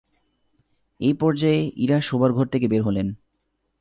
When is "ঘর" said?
2.33-2.45